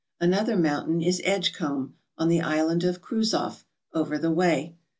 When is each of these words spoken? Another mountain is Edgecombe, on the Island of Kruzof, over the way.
Another 0.19 0.57
mountain 0.57 0.99
is 1.03 1.21
Edgecombe, 1.23 1.93
on 2.17 2.27
the 2.27 2.41
Island 2.41 2.83
of 2.83 3.03
Kruzof, 3.03 3.65
over 3.93 4.17
the 4.17 4.31
way. 4.31 4.73